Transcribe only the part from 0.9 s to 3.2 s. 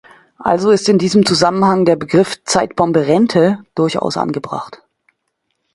diesem Zusammenhang der Begriff "Zeitbombe